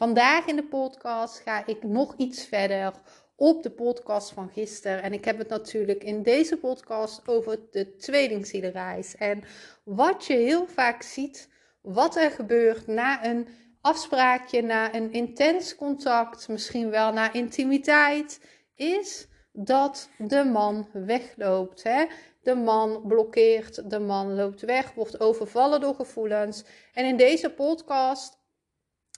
[0.00, 2.92] Vandaag in de podcast ga ik nog iets verder
[3.36, 5.02] op de podcast van gisteren.
[5.02, 9.16] En ik heb het natuurlijk in deze podcast over de tweelingzielenreis.
[9.16, 9.42] En
[9.84, 11.48] wat je heel vaak ziet,
[11.80, 13.48] wat er gebeurt na een
[13.80, 18.40] afspraakje, na een intens contact, misschien wel na intimiteit,
[18.74, 21.82] is dat de man wegloopt.
[21.82, 22.04] Hè?
[22.42, 26.64] De man blokkeert, de man loopt weg, wordt overvallen door gevoelens.
[26.92, 28.39] En in deze podcast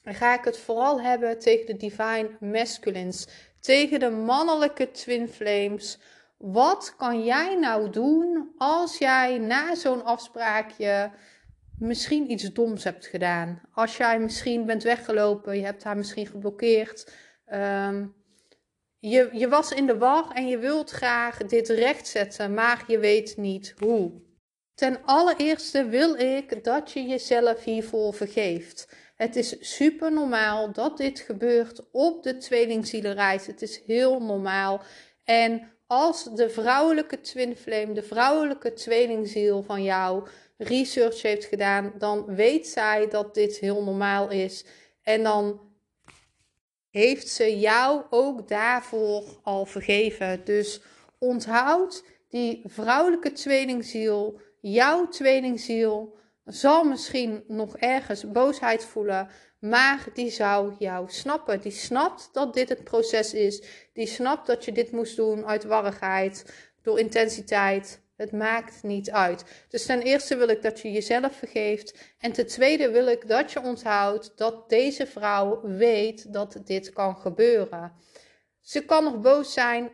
[0.05, 3.27] ga ik het vooral hebben tegen de divine masculines,
[3.61, 5.99] tegen de mannelijke twin flames.
[6.39, 11.11] Wat kan jij nou doen als jij na zo'n afspraakje
[11.79, 13.61] misschien iets doms hebt gedaan?
[13.73, 17.13] Als jij misschien bent weggelopen, je hebt haar misschien geblokkeerd.
[17.47, 18.07] Ehm,
[18.99, 23.37] je, je was in de war en je wilt graag dit rechtzetten, maar je weet
[23.37, 24.13] niet hoe.
[24.75, 28.89] Ten allereerste wil ik dat je jezelf hiervoor vergeeft.
[29.23, 33.47] Het is super normaal dat dit gebeurt op de tweelingzielenreis.
[33.47, 34.83] Het is heel normaal.
[35.25, 42.35] En als de vrouwelijke twin flame, de vrouwelijke tweelingziel van jou research heeft gedaan, dan
[42.35, 44.65] weet zij dat dit heel normaal is.
[45.03, 45.61] En dan
[46.91, 50.45] heeft ze jou ook daarvoor al vergeven.
[50.45, 50.81] Dus
[51.19, 59.29] onthoud die vrouwelijke tweelingziel, jouw tweelingziel zal misschien nog ergens boosheid voelen,
[59.59, 61.61] maar die zou jou snappen.
[61.61, 63.63] Die snapt dat dit het proces is.
[63.93, 68.01] Die snapt dat je dit moest doen uit warrigheid, door intensiteit.
[68.17, 69.45] Het maakt niet uit.
[69.69, 72.15] Dus ten eerste wil ik dat je jezelf vergeeft.
[72.19, 77.17] En ten tweede wil ik dat je onthoudt dat deze vrouw weet dat dit kan
[77.17, 77.93] gebeuren.
[78.61, 79.91] Ze kan nog boos zijn,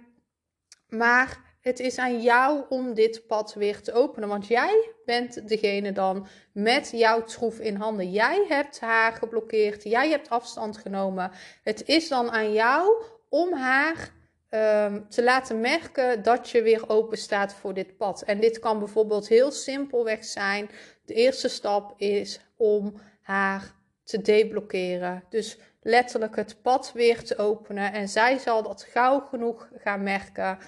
[0.88, 4.28] maar het is aan jou om dit pad weer te openen.
[4.28, 8.10] Want jij bent degene dan met jouw troef in handen.
[8.10, 9.82] Jij hebt haar geblokkeerd.
[9.82, 11.30] Jij hebt afstand genomen.
[11.62, 14.12] Het is dan aan jou om haar
[14.50, 18.22] um, te laten merken dat je weer open staat voor dit pad.
[18.22, 20.70] En dit kan bijvoorbeeld heel simpelweg zijn.
[21.04, 23.74] De eerste stap is om haar
[24.04, 25.24] te deblokkeren.
[25.28, 27.92] Dus letterlijk het pad weer te openen.
[27.92, 30.58] En zij zal dat gauw genoeg gaan merken.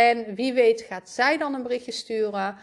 [0.00, 2.56] En wie weet gaat zij dan een berichtje sturen.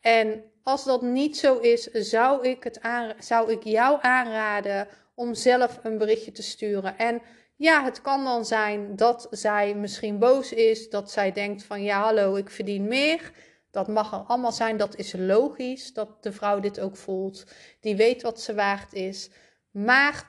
[0.00, 2.80] En als dat niet zo is, zou ik, het
[3.18, 6.98] zou ik jou aanraden om zelf een berichtje te sturen.
[6.98, 7.22] En
[7.56, 12.00] ja, het kan dan zijn dat zij misschien boos is, dat zij denkt van ja,
[12.00, 13.32] hallo, ik verdien meer.
[13.70, 17.44] Dat mag er allemaal zijn, dat is logisch dat de vrouw dit ook voelt.
[17.80, 19.30] Die weet wat ze waard is.
[19.70, 20.26] Maar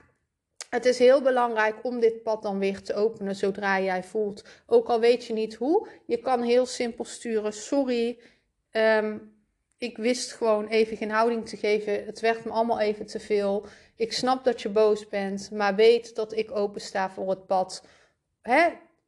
[0.70, 4.44] het is heel belangrijk om dit pad dan weer te openen zodra jij voelt.
[4.66, 8.20] Ook al weet je niet hoe, je kan heel simpel sturen: Sorry,
[8.72, 9.18] ehm,
[9.78, 12.06] ik wist gewoon even geen houding te geven.
[12.06, 13.66] Het werd me allemaal even te veel.
[13.96, 17.84] Ik snap dat je boos bent, maar weet dat ik open sta voor het pad.
[18.42, 18.68] Hè?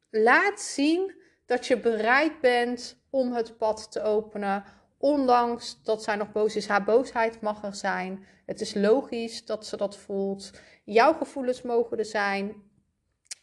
[0.10, 1.14] Laat zien
[1.46, 4.64] dat je bereid bent om het pad te openen.
[5.02, 8.26] Ondanks dat zij nog boos is, haar boosheid mag er zijn.
[8.46, 10.52] Het is logisch dat ze dat voelt.
[10.84, 12.56] Jouw gevoelens mogen er zijn.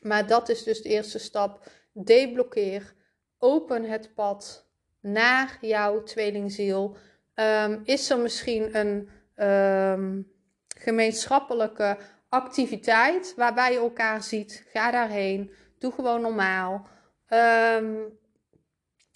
[0.00, 1.70] Maar dat is dus de eerste stap.
[1.92, 2.94] Deblokkeer.
[3.38, 4.66] Open het pad
[5.00, 6.96] naar jouw tweelingziel.
[7.34, 9.08] Um, is er misschien een
[9.46, 10.32] um,
[10.76, 11.98] gemeenschappelijke
[12.28, 14.66] activiteit waarbij je elkaar ziet?
[14.72, 15.52] Ga daarheen.
[15.78, 16.86] Doe gewoon normaal.
[17.28, 18.18] Um,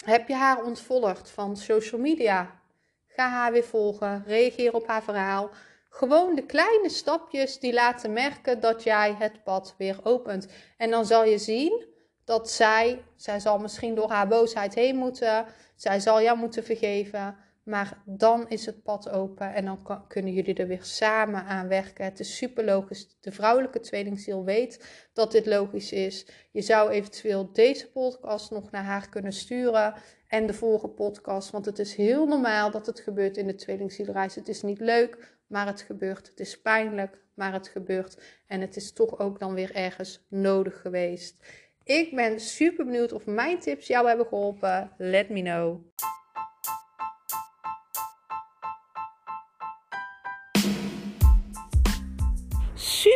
[0.03, 2.61] heb je haar ontvolgd van social media?
[3.07, 4.25] Ga haar weer volgen.
[4.27, 5.51] Reageer op haar verhaal.
[5.89, 10.49] Gewoon de kleine stapjes die laten merken dat jij het pad weer opent.
[10.77, 11.85] En dan zal je zien
[12.25, 15.47] dat zij, zij zal misschien door haar boosheid heen moeten.
[15.77, 17.37] Zij zal jou moeten vergeven.
[17.63, 22.05] Maar dan is het pad open en dan kunnen jullie er weer samen aan werken.
[22.05, 23.17] Het is super logisch.
[23.21, 26.27] De vrouwelijke tweelingziel weet dat dit logisch is.
[26.53, 29.95] Je zou eventueel deze podcast nog naar haar kunnen sturen
[30.29, 31.51] en de vorige podcast.
[31.51, 34.35] Want het is heel normaal dat het gebeurt in de tweelingzielreis.
[34.35, 36.29] Het is niet leuk, maar het gebeurt.
[36.29, 38.23] Het is pijnlijk, maar het gebeurt.
[38.47, 41.45] En het is toch ook dan weer ergens nodig geweest.
[41.85, 44.91] Ik ben super benieuwd of mijn tips jou hebben geholpen.
[44.99, 45.81] Let me know.